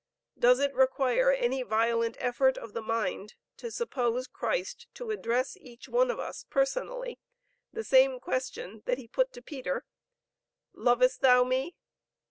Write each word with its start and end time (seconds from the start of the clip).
Does 0.35 0.57
it 0.59 0.73
require 0.73 1.29
any 1.31 1.61
violent 1.61 2.17
effort 2.19 2.57
of 2.57 2.73
the 2.73 2.81
mind 2.81 3.35
to 3.57 3.69
suppose 3.69 4.25
Christ 4.25 4.87
to 4.95 5.11
address 5.11 5.55
each 5.57 5.87
one 5.87 6.09
of 6.09 6.17
us 6.17 6.43
personally 6.49 7.19
the 7.71 7.83
same 7.83 8.19
question 8.19 8.81
that 8.87 8.97
He 8.97 9.07
put 9.07 9.31
to 9.33 9.43
Peter, 9.43 9.85
'Lovest 10.73 11.21
thou 11.21 11.43
me?' 11.43 11.75